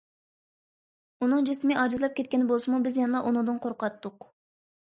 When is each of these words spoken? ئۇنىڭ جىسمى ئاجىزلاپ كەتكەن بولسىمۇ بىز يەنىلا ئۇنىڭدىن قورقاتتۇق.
ئۇنىڭ 1.25 1.45
جىسمى 1.49 1.77
ئاجىزلاپ 1.83 2.17
كەتكەن 2.21 2.47
بولسىمۇ 2.55 2.81
بىز 2.89 2.99
يەنىلا 3.03 3.25
ئۇنىڭدىن 3.29 3.63
قورقاتتۇق. 3.69 4.31